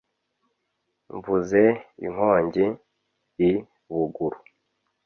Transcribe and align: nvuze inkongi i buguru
nvuze 1.15 1.63
inkongi 2.05 2.65
i 3.49 3.51
buguru 3.93 4.37